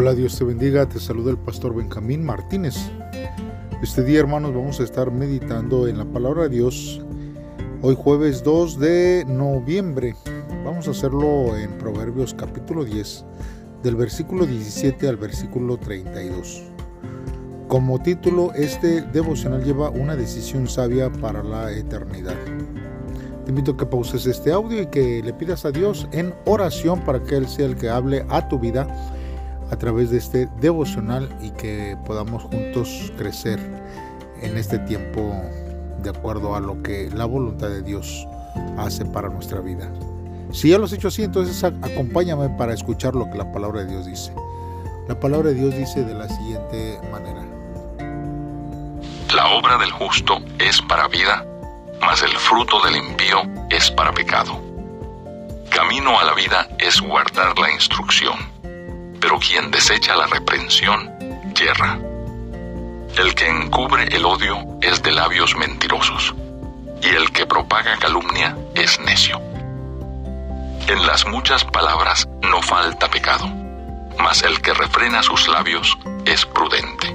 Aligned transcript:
Hola, 0.00 0.14
Dios 0.14 0.38
te 0.38 0.44
bendiga, 0.44 0.88
te 0.88 1.00
saluda 1.00 1.32
el 1.32 1.38
pastor 1.38 1.74
Benjamín 1.74 2.24
Martínez. 2.24 2.76
Este 3.82 4.04
día, 4.04 4.20
hermanos, 4.20 4.54
vamos 4.54 4.78
a 4.78 4.84
estar 4.84 5.10
meditando 5.10 5.88
en 5.88 5.98
la 5.98 6.04
palabra 6.04 6.44
de 6.44 6.50
Dios. 6.50 7.00
Hoy 7.82 7.96
jueves 7.98 8.44
2 8.44 8.78
de 8.78 9.24
noviembre. 9.26 10.14
Vamos 10.64 10.86
a 10.86 10.92
hacerlo 10.92 11.56
en 11.56 11.76
Proverbios 11.78 12.32
capítulo 12.32 12.84
10, 12.84 13.24
del 13.82 13.96
versículo 13.96 14.46
17 14.46 15.08
al 15.08 15.16
versículo 15.16 15.76
32. 15.78 16.62
Como 17.66 18.00
título, 18.00 18.52
este 18.54 19.02
devocional 19.02 19.64
lleva 19.64 19.90
una 19.90 20.14
decisión 20.14 20.68
sabia 20.68 21.10
para 21.10 21.42
la 21.42 21.72
eternidad. 21.72 22.36
Te 23.44 23.50
invito 23.50 23.72
a 23.72 23.76
que 23.76 23.86
pauses 23.86 24.26
este 24.26 24.52
audio 24.52 24.80
y 24.80 24.86
que 24.86 25.24
le 25.24 25.32
pidas 25.32 25.64
a 25.64 25.72
Dios 25.72 26.06
en 26.12 26.32
oración 26.44 27.00
para 27.00 27.20
que 27.20 27.34
Él 27.34 27.48
sea 27.48 27.66
el 27.66 27.74
que 27.74 27.88
hable 27.88 28.24
a 28.28 28.46
tu 28.46 28.60
vida 28.60 28.86
a 29.70 29.76
través 29.76 30.10
de 30.10 30.18
este 30.18 30.48
devocional 30.60 31.28
y 31.42 31.50
que 31.50 31.96
podamos 32.06 32.42
juntos 32.44 33.12
crecer 33.16 33.58
en 34.40 34.56
este 34.56 34.78
tiempo 34.80 35.34
de 36.02 36.10
acuerdo 36.10 36.54
a 36.54 36.60
lo 36.60 36.82
que 36.82 37.10
la 37.10 37.24
voluntad 37.24 37.68
de 37.68 37.82
Dios 37.82 38.26
hace 38.78 39.04
para 39.04 39.28
nuestra 39.28 39.60
vida. 39.60 39.90
Si 40.52 40.70
ya 40.70 40.78
lo 40.78 40.84
has 40.84 40.92
hecho 40.92 41.08
así, 41.08 41.22
entonces 41.22 41.62
acompáñame 41.62 42.48
para 42.50 42.72
escuchar 42.72 43.14
lo 43.14 43.30
que 43.30 43.36
la 43.36 43.52
palabra 43.52 43.84
de 43.84 43.90
Dios 43.90 44.06
dice. 44.06 44.32
La 45.06 45.18
palabra 45.18 45.50
de 45.50 45.54
Dios 45.54 45.74
dice 45.74 46.04
de 46.04 46.14
la 46.14 46.28
siguiente 46.28 46.98
manera. 47.10 47.44
La 49.34 49.48
obra 49.48 49.76
del 49.76 49.90
justo 49.90 50.38
es 50.58 50.80
para 50.82 51.08
vida, 51.08 51.44
mas 52.00 52.22
el 52.22 52.30
fruto 52.30 52.82
del 52.84 52.96
impío 52.96 53.42
es 53.68 53.90
para 53.90 54.12
pecado. 54.12 54.58
Camino 55.68 56.18
a 56.18 56.24
la 56.24 56.34
vida 56.34 56.66
es 56.78 57.00
guardar 57.00 57.58
la 57.58 57.70
instrucción 57.70 58.57
pero 59.20 59.38
quien 59.38 59.70
desecha 59.70 60.16
la 60.16 60.26
reprensión, 60.26 61.10
yerra. 61.54 61.98
El 63.16 63.34
que 63.34 63.48
encubre 63.48 64.04
el 64.12 64.24
odio 64.24 64.78
es 64.80 65.02
de 65.02 65.12
labios 65.12 65.56
mentirosos, 65.56 66.34
y 67.02 67.08
el 67.08 67.30
que 67.32 67.46
propaga 67.46 67.96
calumnia 67.98 68.56
es 68.74 68.98
necio. 69.00 69.40
En 70.86 71.06
las 71.06 71.26
muchas 71.26 71.64
palabras 71.64 72.28
no 72.42 72.62
falta 72.62 73.08
pecado, 73.08 73.46
mas 74.18 74.42
el 74.42 74.60
que 74.60 74.72
refrena 74.74 75.22
sus 75.22 75.48
labios 75.48 75.98
es 76.24 76.46
prudente. 76.46 77.14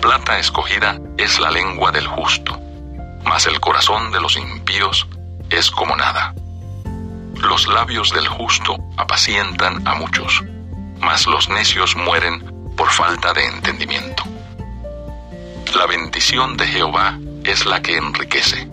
Plata 0.00 0.38
escogida 0.38 0.98
es 1.16 1.38
la 1.38 1.50
lengua 1.50 1.90
del 1.92 2.06
justo, 2.06 2.58
mas 3.24 3.46
el 3.46 3.60
corazón 3.60 4.10
de 4.12 4.20
los 4.20 4.36
impíos 4.36 5.06
es 5.50 5.70
como 5.70 5.96
nada. 5.96 6.34
Los 7.36 7.66
labios 7.66 8.12
del 8.12 8.28
justo 8.28 8.76
apacientan 8.96 9.86
a 9.86 9.94
muchos 9.94 10.42
mas 11.02 11.26
los 11.26 11.48
necios 11.48 11.96
mueren 11.96 12.72
por 12.76 12.90
falta 12.90 13.32
de 13.32 13.44
entendimiento. 13.44 14.22
La 15.76 15.86
bendición 15.86 16.56
de 16.56 16.66
Jehová 16.66 17.18
es 17.44 17.66
la 17.66 17.82
que 17.82 17.96
enriquece, 17.96 18.68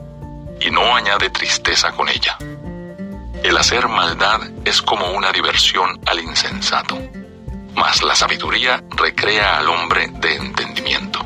y 0.61 0.69
no 0.69 0.95
añade 0.95 1.29
tristeza 1.31 1.91
con 1.91 2.07
ella. 2.07 2.37
El 3.43 3.57
hacer 3.57 3.87
maldad 3.87 4.41
es 4.63 4.81
como 4.81 5.11
una 5.11 5.31
diversión 5.31 5.99
al 6.05 6.19
insensato, 6.19 6.99
mas 7.75 8.03
la 8.03 8.15
sabiduría 8.15 8.83
recrea 8.91 9.57
al 9.57 9.69
hombre 9.69 10.07
de 10.15 10.35
entendimiento. 10.35 11.25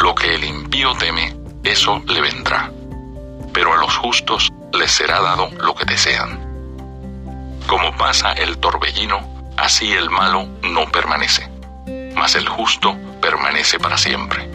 Lo 0.00 0.14
que 0.14 0.34
el 0.34 0.44
impío 0.44 0.94
teme, 0.94 1.36
eso 1.64 2.02
le 2.06 2.20
vendrá, 2.20 2.70
pero 3.52 3.74
a 3.74 3.78
los 3.78 3.96
justos 3.96 4.52
les 4.72 4.92
será 4.92 5.20
dado 5.20 5.50
lo 5.60 5.74
que 5.74 5.86
desean. 5.86 6.38
Como 7.66 7.96
pasa 7.96 8.32
el 8.32 8.58
torbellino, 8.58 9.39
Así 9.60 9.92
el 9.92 10.08
malo 10.08 10.48
no 10.62 10.90
permanece, 10.90 11.46
mas 12.14 12.34
el 12.34 12.48
justo 12.48 12.96
permanece 13.20 13.78
para 13.78 13.98
siempre. 13.98 14.50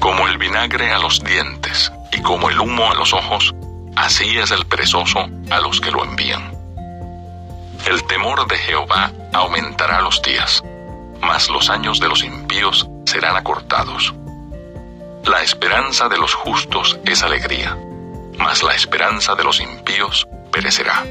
Como 0.00 0.26
el 0.26 0.38
vinagre 0.38 0.90
a 0.90 0.98
los 0.98 1.22
dientes 1.22 1.92
y 2.10 2.20
como 2.20 2.50
el 2.50 2.58
humo 2.58 2.90
a 2.90 2.96
los 2.96 3.12
ojos, 3.12 3.54
así 3.94 4.38
es 4.38 4.50
el 4.50 4.66
perezoso 4.66 5.28
a 5.50 5.60
los 5.60 5.80
que 5.80 5.92
lo 5.92 6.02
envían. 6.02 6.50
El 7.86 8.02
temor 8.08 8.48
de 8.48 8.58
Jehová 8.58 9.12
aumentará 9.32 10.00
los 10.00 10.20
días, 10.20 10.64
mas 11.20 11.48
los 11.48 11.70
años 11.70 12.00
de 12.00 12.08
los 12.08 12.24
impíos 12.24 12.88
serán 13.04 13.36
acortados. 13.36 14.12
La 15.24 15.42
esperanza 15.42 16.08
de 16.08 16.18
los 16.18 16.34
justos 16.34 16.98
es 17.04 17.22
alegría, 17.22 17.78
mas 18.36 18.64
la 18.64 18.74
esperanza 18.74 19.36
de 19.36 19.44
los 19.44 19.60
impíos 19.60 20.26
perecerá. 20.50 21.04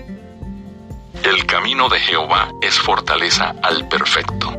El 1.25 1.47
camino 1.47 1.89
de 1.89 1.99
Jehová 1.99 2.49
es 2.61 2.77
fortaleza 2.77 3.55
al 3.63 3.87
perfecto, 3.87 4.55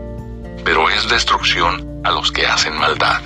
pero 0.64 0.90
es 0.90 1.08
destrucción 1.08 2.00
a 2.02 2.10
los 2.10 2.32
que 2.32 2.44
hacen 2.44 2.76
maldad. 2.76 3.22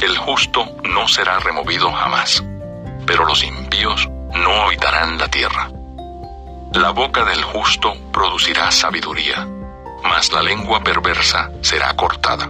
El 0.00 0.16
justo 0.16 0.64
no 0.84 1.08
será 1.08 1.40
removido 1.40 1.90
jamás, 1.90 2.44
pero 3.06 3.24
los 3.24 3.42
impíos 3.42 4.08
no 4.32 4.52
habitarán 4.62 5.18
la 5.18 5.26
tierra. 5.26 5.68
La 6.74 6.90
boca 6.90 7.24
del 7.24 7.42
justo 7.42 7.92
producirá 8.12 8.70
sabiduría, 8.70 9.44
mas 10.04 10.32
la 10.32 10.44
lengua 10.44 10.84
perversa 10.84 11.50
será 11.60 11.96
cortada. 11.96 12.48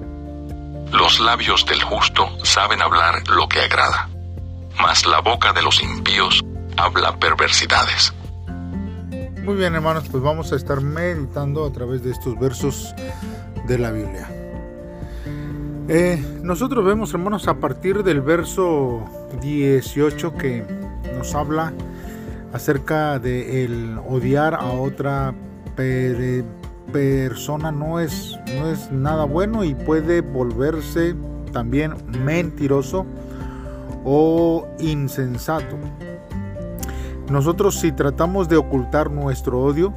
Los 0.93 1.19
labios 1.19 1.65
del 1.65 1.83
justo 1.83 2.29
saben 2.45 2.83
hablar 2.83 3.27
lo 3.29 3.49
que 3.49 3.63
agrada, 3.63 4.11
mas 4.79 5.07
la 5.07 5.21
boca 5.21 5.55
de 5.55 5.63
los 5.63 5.83
impíos 5.83 6.45
habla 6.77 7.17
perversidades. 7.17 8.13
Muy 9.47 9.55
bien 9.55 9.77
hermanos, 9.77 10.09
pues 10.11 10.25
vamos 10.25 10.53
a 10.53 10.57
estar 10.57 10.81
meditando 10.81 11.65
a 11.65 11.71
través 11.71 12.03
de 12.03 12.11
estos 12.11 12.37
versos 12.37 12.93
de 13.69 13.79
la 13.79 13.93
Biblia. 13.93 14.29
Eh, 15.87 16.41
nosotros 16.43 16.85
vemos 16.85 17.15
hermanos 17.15 17.47
a 17.47 17.55
partir 17.55 18.03
del 18.03 18.23
verso 18.23 19.05
18 19.41 20.35
que 20.35 20.65
nos 21.17 21.33
habla 21.37 21.73
acerca 22.53 23.21
de 23.21 23.65
el 23.65 23.97
odiar 24.09 24.55
a 24.55 24.67
otra 24.67 25.33
persona 26.93 27.71
no 27.71 28.01
es, 28.01 28.37
no 28.59 28.69
es 28.69 28.91
nada 28.91 29.27
bueno 29.27 29.63
y 29.63 29.77
puede 29.77 30.23
volverse 30.23 31.15
también 31.53 31.95
mentiroso 32.25 33.07
o 34.05 34.67
insensato. 34.81 35.77
Nosotros 37.31 37.81
si 37.81 37.93
tratamos 37.93 38.49
de 38.49 38.57
ocultar 38.57 39.11
nuestro 39.11 39.61
odio, 39.61 39.93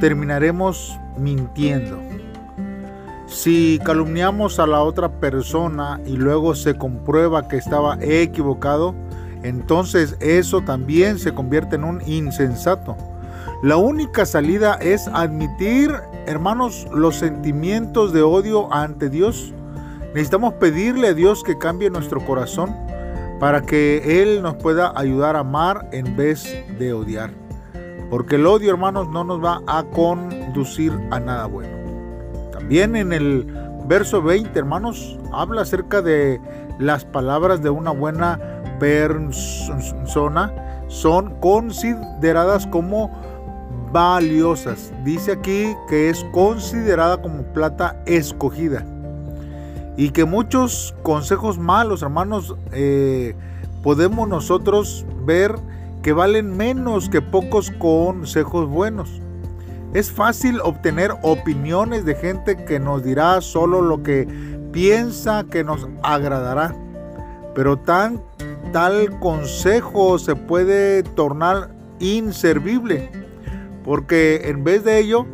terminaremos 0.00 0.98
mintiendo. 1.16 1.98
Si 3.26 3.80
calumniamos 3.84 4.58
a 4.58 4.66
la 4.66 4.82
otra 4.82 5.08
persona 5.08 6.00
y 6.06 6.16
luego 6.16 6.54
se 6.54 6.76
comprueba 6.76 7.48
que 7.48 7.56
estaba 7.56 7.96
equivocado, 8.02 8.94
entonces 9.42 10.16
eso 10.20 10.60
también 10.60 11.18
se 11.18 11.32
convierte 11.32 11.76
en 11.76 11.84
un 11.84 12.02
insensato. 12.06 12.96
La 13.62 13.76
única 13.76 14.26
salida 14.26 14.74
es 14.74 15.08
admitir, 15.08 15.90
hermanos, 16.26 16.86
los 16.92 17.16
sentimientos 17.16 18.12
de 18.12 18.20
odio 18.20 18.72
ante 18.72 19.08
Dios. 19.08 19.54
Necesitamos 20.08 20.54
pedirle 20.54 21.08
a 21.08 21.14
Dios 21.14 21.42
que 21.42 21.56
cambie 21.56 21.88
nuestro 21.88 22.22
corazón 22.24 22.76
para 23.42 23.60
que 23.60 24.22
Él 24.22 24.40
nos 24.40 24.54
pueda 24.54 24.92
ayudar 24.94 25.34
a 25.34 25.40
amar 25.40 25.88
en 25.90 26.16
vez 26.16 26.64
de 26.78 26.92
odiar. 26.92 27.32
Porque 28.08 28.36
el 28.36 28.46
odio, 28.46 28.70
hermanos, 28.70 29.08
no 29.08 29.24
nos 29.24 29.42
va 29.42 29.60
a 29.66 29.82
conducir 29.82 30.92
a 31.10 31.18
nada 31.18 31.46
bueno. 31.46 31.76
También 32.52 32.94
en 32.94 33.12
el 33.12 33.52
verso 33.88 34.22
20, 34.22 34.56
hermanos, 34.56 35.18
habla 35.32 35.62
acerca 35.62 36.00
de 36.02 36.40
las 36.78 37.04
palabras 37.04 37.60
de 37.64 37.70
una 37.70 37.90
buena 37.90 38.38
persona. 38.78 40.54
Son 40.86 41.34
consideradas 41.40 42.64
como 42.68 43.10
valiosas. 43.90 44.92
Dice 45.02 45.32
aquí 45.32 45.74
que 45.88 46.10
es 46.10 46.24
considerada 46.30 47.20
como 47.20 47.42
plata 47.42 48.00
escogida 48.06 48.86
y 49.96 50.10
que 50.10 50.24
muchos 50.24 50.94
consejos 51.02 51.58
malos, 51.58 52.02
hermanos, 52.02 52.54
eh, 52.72 53.34
podemos 53.82 54.28
nosotros 54.28 55.04
ver 55.24 55.54
que 56.02 56.12
valen 56.12 56.56
menos 56.56 57.08
que 57.08 57.20
pocos 57.20 57.70
consejos 57.72 58.68
buenos. 58.68 59.20
Es 59.94 60.10
fácil 60.10 60.60
obtener 60.62 61.12
opiniones 61.22 62.04
de 62.04 62.14
gente 62.14 62.64
que 62.64 62.80
nos 62.80 63.02
dirá 63.02 63.40
solo 63.40 63.82
lo 63.82 64.02
que 64.02 64.26
piensa 64.72 65.44
que 65.44 65.62
nos 65.62 65.86
agradará, 66.02 66.74
pero 67.54 67.78
tal 67.78 68.18
consejo 69.20 70.18
se 70.18 70.34
puede 70.34 71.02
tornar 71.02 71.68
inservible, 72.00 73.10
porque 73.84 74.48
en 74.48 74.64
vez 74.64 74.82
de 74.82 74.98
ello 74.98 75.26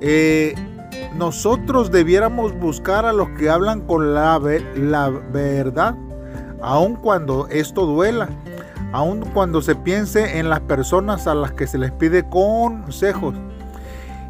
eh, 0.00 0.54
nosotros 1.18 1.90
debiéramos 1.90 2.56
buscar 2.58 3.04
a 3.04 3.12
los 3.12 3.28
que 3.30 3.50
hablan 3.50 3.80
con 3.80 4.14
la, 4.14 4.38
verdad, 4.38 5.96
aun 6.62 6.94
cuando 6.94 7.48
esto 7.48 7.86
duela, 7.86 8.28
aun 8.92 9.22
cuando 9.34 9.60
se 9.60 9.74
piense 9.74 10.38
en 10.38 10.48
las 10.48 10.60
personas 10.60 11.26
a 11.26 11.34
las 11.34 11.52
que 11.52 11.66
se 11.66 11.76
les 11.76 11.90
pide 11.90 12.24
consejos. 12.28 13.34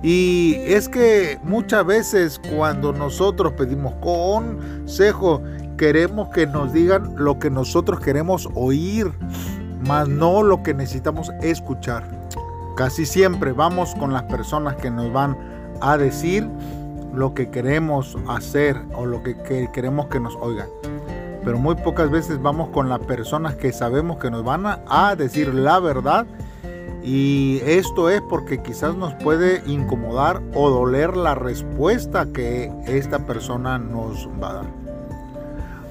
Y 0.02 0.54
es 0.64 0.88
que 0.88 1.38
muchas 1.42 1.84
veces 1.84 2.40
cuando 2.56 2.94
nosotros 2.94 3.52
pedimos 3.52 3.92
consejo, 4.00 5.42
queremos 5.76 6.28
que 6.30 6.46
nos 6.46 6.72
digan 6.72 7.14
lo 7.16 7.38
que 7.38 7.50
nosotros 7.50 8.00
queremos 8.00 8.48
oír, 8.54 9.12
más 9.86 10.08
no 10.08 10.42
lo 10.42 10.62
que 10.62 10.72
necesitamos 10.72 11.30
escuchar. 11.42 12.04
Casi 12.76 13.04
siempre 13.04 13.52
vamos 13.52 13.94
con 13.96 14.12
las 14.12 14.22
personas 14.22 14.76
que 14.76 14.90
nos 14.90 15.12
van 15.12 15.36
a 15.80 15.96
decir 15.96 16.48
lo 17.14 17.34
que 17.34 17.50
queremos 17.50 18.16
hacer 18.28 18.76
o 18.94 19.06
lo 19.06 19.22
que, 19.22 19.36
queremos 19.72 20.06
que 20.06 20.20
nos 20.20 20.36
oigan. 20.36 20.68
Pero 21.44 21.58
muy 21.58 21.76
pocas 21.76 22.10
veces 22.10 22.40
vamos 22.42 22.68
con 22.70 22.88
las 22.88 23.00
personas 23.00 23.54
que 23.54 23.72
sabemos 23.72 24.18
que 24.18 24.30
nos 24.30 24.44
van 24.44 24.64
a 24.66 25.14
decir 25.16 25.54
la 25.54 25.78
verdad 25.78 26.26
y 27.02 27.60
esto 27.64 28.10
es 28.10 28.20
porque 28.20 28.60
quizás 28.62 28.94
nos 28.96 29.14
puede 29.14 29.62
incomodar 29.66 30.42
o 30.54 30.68
doler 30.68 31.16
la 31.16 31.34
respuesta 31.34 32.26
que 32.26 32.70
esta 32.86 33.20
persona 33.20 33.78
nos 33.78 34.28
va 34.42 34.50
a 34.50 34.54
dar. 34.54 34.66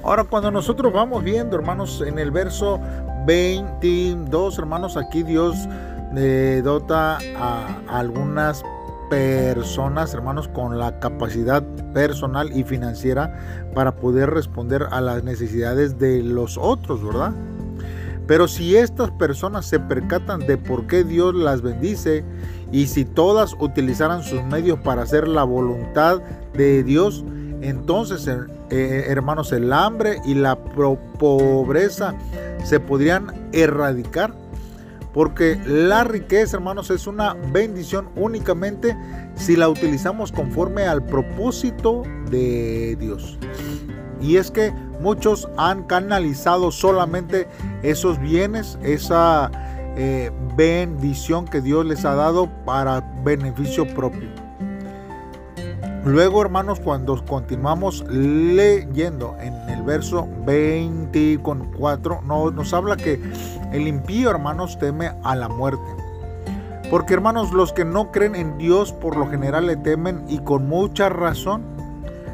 Ahora, 0.04 0.24
cuando 0.24 0.50
nosotros 0.50 0.92
vamos 0.92 1.24
viendo, 1.24 1.56
hermanos, 1.56 2.04
en 2.06 2.18
el 2.18 2.30
verso 2.30 2.78
22, 3.26 4.58
hermanos, 4.58 4.96
aquí 4.96 5.22
Dios 5.22 5.68
eh, 6.16 6.60
dota 6.62 7.18
a 7.36 7.66
algunas 7.88 8.64
personas, 9.08 10.14
hermanos, 10.14 10.48
con 10.48 10.78
la 10.78 10.98
capacidad 11.00 11.62
personal 11.92 12.56
y 12.56 12.64
financiera 12.64 13.68
para 13.74 13.96
poder 13.96 14.30
responder 14.30 14.86
a 14.90 15.00
las 15.00 15.24
necesidades 15.24 15.98
de 15.98 16.22
los 16.22 16.58
otros, 16.58 17.04
¿verdad? 17.04 17.32
Pero 18.26 18.46
si 18.46 18.76
estas 18.76 19.10
personas 19.12 19.64
se 19.64 19.80
percatan 19.80 20.40
de 20.40 20.58
por 20.58 20.86
qué 20.86 21.02
Dios 21.02 21.34
las 21.34 21.62
bendice 21.62 22.24
y 22.70 22.86
si 22.86 23.06
todas 23.06 23.54
utilizaran 23.58 24.22
sus 24.22 24.42
medios 24.44 24.78
para 24.80 25.02
hacer 25.02 25.26
la 25.26 25.44
voluntad 25.44 26.20
de 26.52 26.84
Dios, 26.84 27.24
entonces, 27.62 28.28
eh, 28.28 28.46
eh, 28.70 29.04
hermanos, 29.08 29.50
el 29.52 29.72
hambre 29.72 30.20
y 30.26 30.34
la 30.34 30.56
pobreza 30.56 32.14
se 32.64 32.78
podrían 32.80 33.48
erradicar. 33.52 34.34
Porque 35.12 35.60
la 35.66 36.04
riqueza, 36.04 36.56
hermanos, 36.56 36.90
es 36.90 37.06
una 37.06 37.34
bendición 37.52 38.08
únicamente 38.16 38.96
si 39.34 39.56
la 39.56 39.68
utilizamos 39.68 40.32
conforme 40.32 40.84
al 40.84 41.04
propósito 41.04 42.02
de 42.30 42.96
Dios. 43.00 43.38
Y 44.20 44.36
es 44.36 44.50
que 44.50 44.72
muchos 45.00 45.48
han 45.56 45.84
canalizado 45.84 46.70
solamente 46.70 47.48
esos 47.82 48.18
bienes, 48.18 48.78
esa 48.82 49.50
eh, 49.96 50.30
bendición 50.56 51.46
que 51.46 51.60
Dios 51.60 51.86
les 51.86 52.04
ha 52.04 52.14
dado 52.14 52.48
para 52.64 53.00
beneficio 53.24 53.86
propio. 53.94 54.47
Luego, 56.04 56.40
hermanos, 56.42 56.80
cuando 56.80 57.22
continuamos 57.24 58.04
leyendo 58.08 59.36
en 59.40 59.54
el 59.68 59.82
verso 59.82 60.28
24, 60.46 62.22
nos, 62.22 62.54
nos 62.54 62.72
habla 62.72 62.96
que 62.96 63.20
el 63.72 63.88
impío, 63.88 64.30
hermanos, 64.30 64.78
teme 64.78 65.12
a 65.22 65.34
la 65.34 65.48
muerte. 65.48 65.82
Porque, 66.90 67.14
hermanos, 67.14 67.52
los 67.52 67.72
que 67.72 67.84
no 67.84 68.10
creen 68.12 68.34
en 68.34 68.56
Dios 68.56 68.92
por 68.92 69.16
lo 69.16 69.28
general 69.28 69.66
le 69.66 69.76
temen 69.76 70.24
y 70.28 70.38
con 70.38 70.68
mucha 70.68 71.08
razón. 71.08 71.62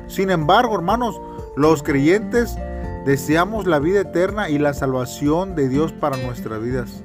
Sin 0.06 0.31
embargo, 0.31 0.76
hermanos, 0.76 1.20
los 1.56 1.82
creyentes 1.82 2.56
deseamos 3.05 3.66
la 3.66 3.78
vida 3.78 4.00
eterna 4.00 4.49
y 4.49 4.58
la 4.58 4.75
salvación 4.75 5.56
de 5.56 5.69
Dios 5.69 5.93
para 5.93 6.16
nuestras 6.19 6.62
vidas. 6.62 7.02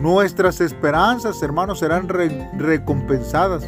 Nuestras 0.00 0.60
esperanzas, 0.60 1.42
hermanos, 1.42 1.78
serán 1.78 2.08
recompensadas. 2.08 3.64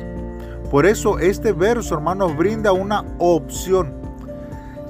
Por 0.70 0.86
eso 0.86 1.18
este 1.18 1.52
verso, 1.52 1.94
hermanos, 1.94 2.36
brinda 2.36 2.72
una 2.72 3.04
opción 3.18 3.94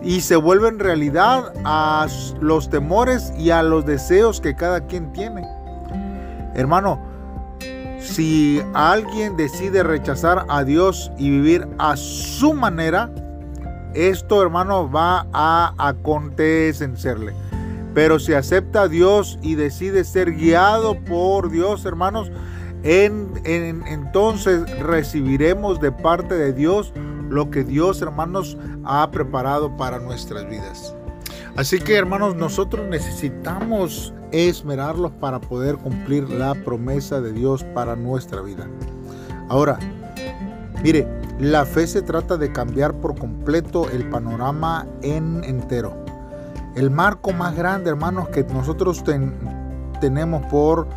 y 0.03 0.21
se 0.21 0.37
vuelve 0.37 0.69
en 0.69 0.79
realidad 0.79 1.53
a 1.65 2.07
los 2.41 2.71
temores 2.71 3.33
y 3.39 3.51
a 3.51 3.63
los 3.63 3.85
deseos 3.85 4.41
que 4.41 4.55
cada 4.55 4.87
quien 4.87 5.13
tiene. 5.13 5.47
Hermano, 6.55 7.01
si 7.99 8.63
alguien 8.73 9.37
decide 9.37 9.83
rechazar 9.83 10.47
a 10.49 10.65
Dios 10.65 11.11
y 11.19 11.31
vivir 11.31 11.67
a 11.79 11.97
su 11.97 12.55
manera, 12.55 13.11
esto, 13.95 14.43
hermano, 14.43 14.91
va 14.91 15.27
a 15.33 15.75
acontecerle. 15.77 17.35
Pero 17.95 18.19
si 18.19 18.35
acepta 18.35 18.83
a 18.83 18.89
Dios 18.89 19.39
y 19.43 19.55
decide 19.55 20.05
ser 20.05 20.33
guiado 20.33 21.03
por 21.05 21.51
Dios, 21.51 21.85
hermanos, 21.85 22.31
en, 22.83 23.26
entonces 23.47 24.69
recibiremos 24.81 25.81
de 25.81 25.93
parte 25.93 26.35
de 26.35 26.53
Dios 26.53 26.93
lo 27.29 27.51
que 27.51 27.65
Dios, 27.65 28.03
hermanos, 28.03 28.59
ha 28.85 29.11
preparado 29.11 29.77
para 29.77 29.99
nuestras 29.99 30.49
vidas. 30.49 30.95
Así 31.57 31.81
que, 31.81 31.97
hermanos, 31.97 32.37
nosotros 32.37 32.87
necesitamos 32.89 34.13
esmerarlos 34.31 35.13
para 35.13 35.41
poder 35.41 35.77
cumplir 35.77 36.29
la 36.29 36.55
promesa 36.55 37.21
de 37.21 37.33
Dios 37.33 37.65
para 37.75 37.97
nuestra 37.97 38.43
vida. 38.43 38.67
Ahora, 39.49 39.79
mire, 40.83 41.09
la 41.39 41.65
fe 41.65 41.87
se 41.87 42.03
trata 42.03 42.37
de 42.37 42.53
cambiar 42.53 42.95
por 42.95 43.19
completo 43.19 43.89
el 43.91 44.09
panorama 44.11 44.87
en 45.03 45.45
entero. 45.45 45.95
El 46.75 46.91
marco 46.91 47.33
más 47.33 47.57
grande, 47.57 47.89
hermanos, 47.89 48.29
que 48.29 48.45
nosotros 48.45 49.03
tenemos 50.01 50.45
por 50.47 50.89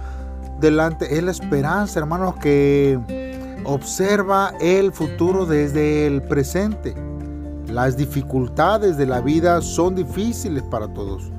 delante 0.59 1.17
es 1.17 1.23
la 1.23 1.31
esperanza, 1.31 1.99
hermanos, 1.99 2.35
que 2.35 2.99
observa 3.65 4.53
el 4.59 4.91
futuro 4.91 5.45
desde 5.45 6.07
el 6.07 6.21
presente. 6.21 6.95
Las 7.67 7.95
dificultades 7.97 8.97
de 8.97 9.05
la 9.05 9.21
vida 9.21 9.61
son 9.61 9.95
difíciles 9.95 10.63
para 10.63 10.87
todos, 10.87 11.31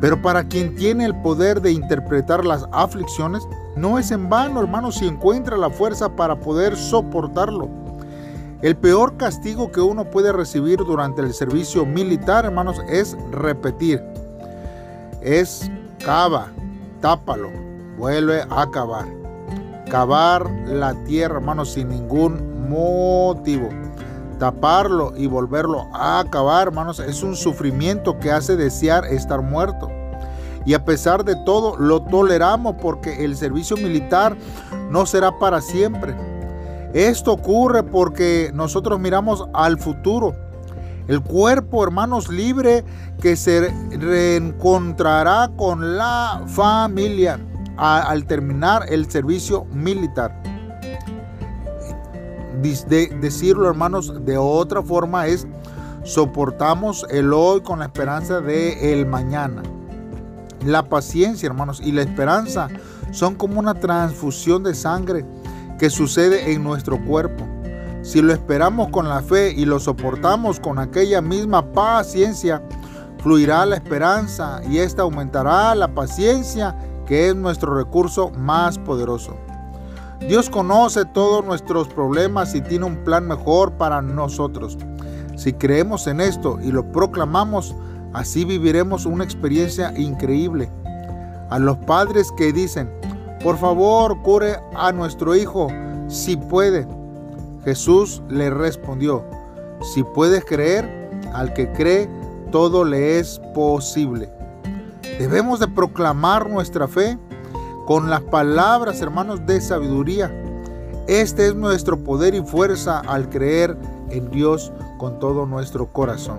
pero 0.00 0.20
para 0.20 0.44
quien 0.44 0.74
tiene 0.74 1.04
el 1.04 1.14
poder 1.22 1.60
de 1.60 1.72
interpretar 1.72 2.44
las 2.44 2.66
aflicciones, 2.72 3.46
no 3.76 3.98
es 3.98 4.10
en 4.10 4.28
vano, 4.28 4.60
hermanos, 4.60 4.96
si 4.96 5.06
encuentra 5.06 5.56
la 5.56 5.70
fuerza 5.70 6.08
para 6.08 6.38
poder 6.40 6.76
soportarlo. 6.76 7.68
El 8.60 8.76
peor 8.76 9.16
castigo 9.16 9.70
que 9.70 9.80
uno 9.80 10.10
puede 10.10 10.32
recibir 10.32 10.78
durante 10.78 11.22
el 11.22 11.32
servicio 11.32 11.86
militar, 11.86 12.44
hermanos, 12.44 12.80
es 12.88 13.16
repetir. 13.30 14.02
Es 15.22 15.70
cava, 16.04 16.48
tápalo, 17.00 17.67
vuelve 17.98 18.42
a 18.48 18.70
cavar. 18.70 19.06
Cavar 19.90 20.50
la 20.66 20.94
tierra, 21.04 21.36
hermanos, 21.36 21.72
sin 21.72 21.88
ningún 21.88 22.68
motivo. 22.68 23.68
Taparlo 24.38 25.12
y 25.16 25.26
volverlo 25.26 25.86
a 25.92 26.24
cavar, 26.30 26.68
hermanos, 26.68 27.00
es 27.00 27.22
un 27.22 27.34
sufrimiento 27.34 28.18
que 28.18 28.30
hace 28.30 28.56
desear 28.56 29.04
estar 29.06 29.42
muerto. 29.42 29.90
Y 30.64 30.74
a 30.74 30.84
pesar 30.84 31.24
de 31.24 31.34
todo, 31.44 31.76
lo 31.76 32.02
toleramos 32.02 32.76
porque 32.80 33.24
el 33.24 33.36
servicio 33.36 33.76
militar 33.76 34.36
no 34.90 35.06
será 35.06 35.38
para 35.38 35.60
siempre 35.60 36.14
esto 36.94 37.32
ocurre 37.32 37.82
porque 37.82 38.50
nosotros 38.54 38.98
miramos 38.98 39.44
al 39.52 39.78
futuro. 39.78 40.34
El 41.06 41.22
cuerpo, 41.22 41.84
hermanos, 41.84 42.28
libre 42.28 42.84
que 43.20 43.36
se 43.36 43.72
reencontrará 43.90 45.50
con 45.56 45.96
la 45.96 46.42
familia 46.46 47.38
al 47.78 48.26
terminar 48.26 48.86
el 48.88 49.10
servicio 49.10 49.64
militar. 49.66 50.42
decirlo, 52.60 53.68
hermanos, 53.68 54.24
de 54.24 54.36
otra 54.36 54.82
forma 54.82 55.26
es 55.26 55.46
soportamos 56.02 57.06
el 57.10 57.32
hoy 57.32 57.60
con 57.60 57.78
la 57.78 57.86
esperanza 57.86 58.40
de 58.40 58.92
el 58.92 59.06
mañana. 59.06 59.62
La 60.64 60.88
paciencia, 60.88 61.46
hermanos, 61.46 61.80
y 61.84 61.92
la 61.92 62.02
esperanza 62.02 62.68
son 63.12 63.36
como 63.36 63.60
una 63.60 63.74
transfusión 63.74 64.64
de 64.64 64.74
sangre 64.74 65.24
que 65.78 65.88
sucede 65.88 66.52
en 66.52 66.64
nuestro 66.64 67.02
cuerpo. 67.04 67.46
Si 68.02 68.20
lo 68.22 68.32
esperamos 68.32 68.88
con 68.88 69.08
la 69.08 69.22
fe 69.22 69.52
y 69.52 69.64
lo 69.64 69.78
soportamos 69.78 70.58
con 70.58 70.78
aquella 70.78 71.20
misma 71.20 71.72
paciencia, 71.72 72.62
fluirá 73.22 73.66
la 73.66 73.76
esperanza 73.76 74.60
y 74.68 74.78
esta 74.78 75.02
aumentará 75.02 75.74
la 75.74 75.94
paciencia 75.94 76.74
que 77.08 77.30
es 77.30 77.34
nuestro 77.34 77.74
recurso 77.74 78.30
más 78.36 78.78
poderoso. 78.78 79.34
Dios 80.20 80.50
conoce 80.50 81.06
todos 81.06 81.42
nuestros 81.42 81.88
problemas 81.88 82.54
y 82.54 82.60
tiene 82.60 82.84
un 82.84 82.98
plan 82.98 83.26
mejor 83.26 83.72
para 83.72 84.02
nosotros. 84.02 84.76
Si 85.34 85.54
creemos 85.54 86.06
en 86.06 86.20
esto 86.20 86.58
y 86.62 86.70
lo 86.70 86.92
proclamamos, 86.92 87.74
así 88.12 88.44
viviremos 88.44 89.06
una 89.06 89.24
experiencia 89.24 89.92
increíble. 89.96 90.68
A 91.48 91.58
los 91.58 91.78
padres 91.78 92.30
que 92.36 92.52
dicen, 92.52 92.90
por 93.42 93.56
favor, 93.56 94.20
cure 94.22 94.56
a 94.76 94.92
nuestro 94.92 95.34
hijo 95.34 95.68
si 96.08 96.36
puede. 96.36 96.86
Jesús 97.64 98.22
le 98.28 98.50
respondió, 98.50 99.24
si 99.94 100.02
puedes 100.02 100.44
creer, 100.44 101.10
al 101.32 101.54
que 101.54 101.72
cree, 101.72 102.08
todo 102.50 102.84
le 102.84 103.18
es 103.18 103.40
posible. 103.54 104.37
Debemos 105.18 105.58
de 105.58 105.66
proclamar 105.66 106.48
nuestra 106.48 106.86
fe 106.86 107.18
con 107.86 108.08
las 108.08 108.20
palabras, 108.20 109.00
hermanos, 109.02 109.44
de 109.46 109.60
sabiduría. 109.60 110.30
Este 111.08 111.48
es 111.48 111.56
nuestro 111.56 111.98
poder 111.98 112.36
y 112.36 112.42
fuerza 112.42 113.00
al 113.00 113.28
creer 113.28 113.76
en 114.10 114.30
Dios 114.30 114.72
con 114.96 115.18
todo 115.18 115.44
nuestro 115.44 115.86
corazón. 115.92 116.38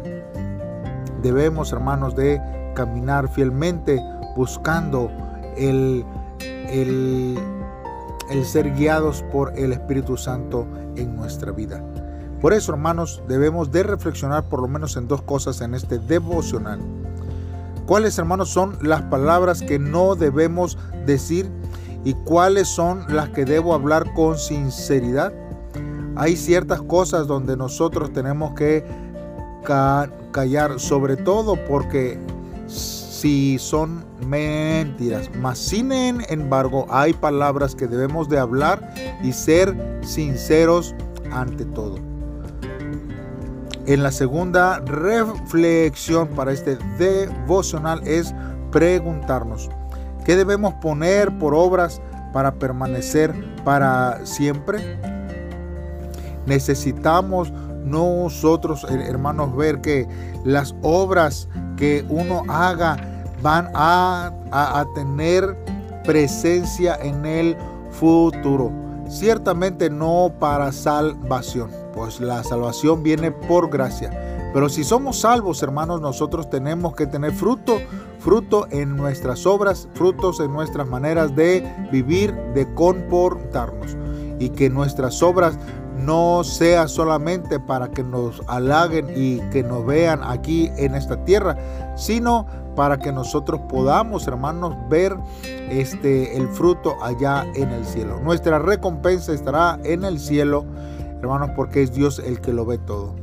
Debemos, 1.21 1.73
hermanos, 1.73 2.15
de 2.15 2.41
caminar 2.73 3.27
fielmente 3.27 4.01
buscando 4.37 5.11
el, 5.57 6.05
el, 6.39 7.37
el 8.29 8.45
ser 8.45 8.73
guiados 8.75 9.25
por 9.29 9.57
el 9.59 9.73
Espíritu 9.73 10.15
Santo 10.15 10.65
en 10.95 11.17
nuestra 11.17 11.51
vida. 11.51 11.83
Por 12.39 12.53
eso, 12.53 12.71
hermanos, 12.71 13.21
debemos 13.27 13.71
de 13.71 13.83
reflexionar 13.83 14.45
por 14.45 14.61
lo 14.61 14.69
menos 14.69 14.95
en 14.95 15.09
dos 15.09 15.21
cosas 15.21 15.59
en 15.59 15.73
este 15.73 15.99
devocional. 15.99 16.79
¿Cuáles, 17.89 18.19
hermanos, 18.19 18.51
son 18.51 18.77
las 18.83 19.01
palabras 19.01 19.63
que 19.63 19.79
no 19.79 20.13
debemos 20.13 20.77
decir 21.07 21.49
y 22.05 22.13
cuáles 22.13 22.67
son 22.67 23.03
las 23.09 23.29
que 23.29 23.45
debo 23.45 23.73
hablar 23.73 24.13
con 24.13 24.37
sinceridad? 24.37 25.33
Hay 26.15 26.35
ciertas 26.35 26.83
cosas 26.83 27.25
donde 27.25 27.57
nosotros 27.57 28.13
tenemos 28.13 28.53
que 28.53 28.85
callar, 29.63 30.79
sobre 30.79 31.17
todo 31.17 31.55
porque 31.65 32.19
si 32.67 33.57
son 33.57 34.05
mentiras. 34.27 35.27
Mas 35.41 35.57
sin 35.57 35.91
embargo, 35.91 36.85
hay 36.91 37.13
palabras 37.13 37.73
que 37.73 37.87
debemos 37.87 38.29
de 38.29 38.37
hablar 38.37 38.93
y 39.23 39.33
ser 39.33 39.75
sinceros 40.03 40.93
ante 41.31 41.65
todo. 41.65 42.08
En 43.89 44.03
la 44.03 44.11
segunda 44.11 44.81
reflexión 44.81 46.27
para 46.27 46.51
este 46.51 46.77
devocional 46.99 48.07
es 48.07 48.35
preguntarnos, 48.71 49.67
¿qué 50.25 50.35
debemos 50.35 50.75
poner 50.75 51.35
por 51.39 51.55
obras 51.55 51.99
para 52.31 52.53
permanecer 52.53 53.33
para 53.63 54.23
siempre? 54.27 54.99
Necesitamos 56.45 57.51
nosotros, 57.83 58.85
hermanos, 58.87 59.55
ver 59.55 59.81
que 59.81 60.07
las 60.43 60.75
obras 60.83 61.49
que 61.75 62.05
uno 62.09 62.43
haga 62.47 62.95
van 63.41 63.71
a, 63.73 64.31
a, 64.51 64.85
tener 64.93 65.57
presencia 66.03 66.95
en 67.01 67.25
el 67.25 67.57
futuro. 67.89 68.71
Ciertamente 69.07 69.89
no 69.89 70.31
para 70.39 70.71
salvación, 70.71 71.71
pues 71.99 72.21
la 72.21 72.41
salvación 72.45 73.03
viene 73.03 73.29
por 73.29 73.69
gracia. 73.69 74.09
Pero 74.53 74.69
si 74.69 74.85
somos 74.85 75.19
salvos, 75.19 75.61
hermanos, 75.61 75.99
nosotros 75.99 76.49
tenemos 76.49 76.95
que 76.95 77.05
tener 77.05 77.33
fruto, 77.33 77.77
fruto 78.19 78.67
en 78.71 78.95
nuestras 78.95 79.45
obras, 79.45 79.89
frutos 79.95 80.39
en 80.39 80.53
nuestras 80.53 80.87
maneras 80.87 81.35
de 81.35 81.61
vivir, 81.91 82.33
de 82.55 82.73
comportarnos. 82.73 83.97
Y 84.39 84.47
que 84.51 84.69
nuestras 84.69 85.21
obras 85.21 85.59
no 85.97 86.45
sea 86.45 86.87
solamente 86.87 87.59
para 87.59 87.89
que 87.89 88.01
nos 88.01 88.41
halaguen 88.47 89.07
y 89.13 89.41
que 89.49 89.61
nos 89.61 89.85
vean 89.85 90.21
aquí 90.23 90.71
en 90.77 90.95
esta 90.95 91.25
tierra, 91.25 91.57
sino 91.97 92.45
para 92.77 92.97
que 92.97 93.11
nosotros 93.11 93.59
podamos, 93.67 94.25
hermanos, 94.25 94.73
ver 94.89 95.17
este 95.69 96.37
el 96.37 96.47
fruto 96.47 96.95
allá 97.03 97.45
en 97.55 97.71
el 97.71 97.83
cielo. 97.83 98.21
Nuestra 98.21 98.57
recompensa 98.57 99.33
estará 99.33 99.77
en 99.83 100.05
el 100.05 100.17
cielo, 100.17 100.65
hermanos, 101.21 101.51
porque 101.55 101.83
es 101.83 101.93
Dios 101.93 102.19
el 102.19 102.41
que 102.41 102.53
lo 102.53 102.65
ve 102.65 102.77
todo. 102.77 103.15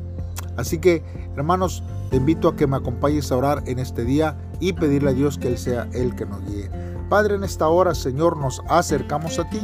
Así 0.56 0.78
que, 0.78 1.02
hermanos, 1.36 1.82
te 2.10 2.16
invito 2.16 2.48
a 2.48 2.56
que 2.56 2.66
me 2.66 2.76
acompañes 2.76 3.30
a 3.30 3.36
orar 3.36 3.62
en 3.66 3.78
este 3.78 4.04
día 4.04 4.36
y 4.60 4.72
pedirle 4.72 5.10
a 5.10 5.14
Dios 5.14 5.38
que 5.38 5.48
Él 5.48 5.58
sea 5.58 5.88
el 5.92 6.14
que 6.14 6.26
nos 6.26 6.44
guíe. 6.46 6.70
Padre, 7.08 7.36
en 7.36 7.44
esta 7.44 7.68
hora, 7.68 7.94
Señor, 7.94 8.36
nos 8.36 8.62
acercamos 8.68 9.38
a 9.38 9.48
ti. 9.48 9.60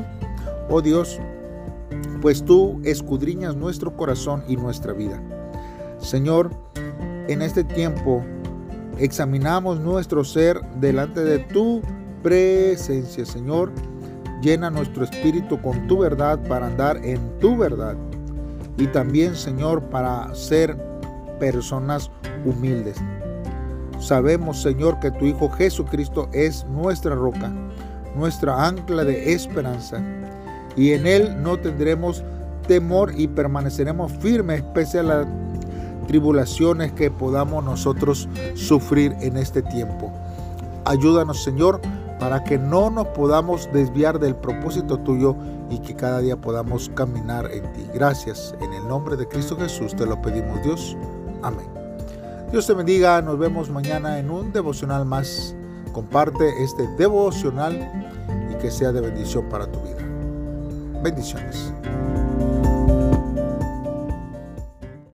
Oh 0.69 0.83
Dios, 0.83 1.19
pues 2.21 2.45
tú 2.45 2.81
escudriñas 2.85 3.57
nuestro 3.57 3.97
corazón 3.97 4.45
y 4.47 4.57
nuestra 4.57 4.93
vida. 4.93 5.21
Señor, 5.99 6.51
en 7.29 7.43
este 7.43 7.65
tiempo 7.65 8.23
examinamos 8.99 9.81
nuestro 9.81 10.25
ser 10.25 10.61
delante 10.77 11.25
de 11.25 11.39
tu 11.39 11.83
presencia, 12.23 13.25
Señor. 13.25 13.73
Llena 14.43 14.71
nuestro 14.71 15.05
espíritu 15.05 15.61
con 15.63 15.87
tu 15.87 15.99
verdad 15.99 16.39
para 16.49 16.67
andar 16.67 16.99
en 17.05 17.39
tu 17.39 17.57
verdad. 17.57 17.97
Y 18.77 18.87
también, 18.89 19.37
Señor, 19.37 19.83
para 19.85 20.35
ser 20.35 20.77
personas 21.39 22.11
humildes. 22.45 22.97
Sabemos, 23.99 24.61
Señor, 24.63 24.99
que 25.01 25.11
tu 25.11 25.27
Hijo 25.27 25.49
Jesucristo 25.51 26.29
es 26.33 26.65
nuestra 26.67 27.15
roca, 27.15 27.53
nuestra 28.17 28.67
ancla 28.67 29.05
de 29.05 29.33
esperanza 29.33 30.03
y 30.77 30.93
en 30.93 31.07
Él 31.07 31.43
no 31.43 31.59
tendremos 31.59 32.23
temor 32.67 33.13
y 33.17 33.29
permaneceremos 33.29 34.13
firmes 34.13 34.63
pese 34.75 35.01
a 35.01 35.03
las 35.03 35.27
tribulaciones 36.07 36.93
que 36.93 37.11
podamos 37.11 37.65
nosotros 37.65 38.29
sufrir 38.55 39.15
en 39.21 39.37
este 39.37 39.63
tiempo. 39.63 40.13
Ayúdanos 40.85 41.43
Señor 41.43 41.81
para 42.23 42.45
que 42.45 42.57
no 42.57 42.89
nos 42.89 43.09
podamos 43.09 43.69
desviar 43.73 44.21
del 44.21 44.37
propósito 44.37 44.97
tuyo 45.01 45.35
y 45.71 45.81
que 45.81 45.97
cada 45.97 46.21
día 46.21 46.37
podamos 46.37 46.89
caminar 46.95 47.51
en 47.51 47.65
ti. 47.73 47.85
Gracias. 47.93 48.55
En 48.61 48.73
el 48.73 48.87
nombre 48.87 49.17
de 49.17 49.27
Cristo 49.27 49.57
Jesús 49.57 49.97
te 49.97 50.07
lo 50.07 50.23
pedimos 50.23 50.63
Dios. 50.63 50.97
Amén. 51.43 51.67
Dios 52.53 52.69
te 52.69 52.75
bendiga. 52.75 53.21
Nos 53.23 53.41
vemos 53.41 53.71
mañana 53.71 54.21
en 54.21 54.31
un 54.31 54.53
devocional 54.53 55.05
más. 55.05 55.57
Comparte 55.93 56.63
este 56.63 56.87
devocional 56.97 57.91
y 58.53 58.55
que 58.63 58.71
sea 58.71 58.93
de 58.93 59.01
bendición 59.01 59.49
para 59.49 59.67
tu 59.67 59.81
vida. 59.81 61.03
Bendiciones. 61.03 61.73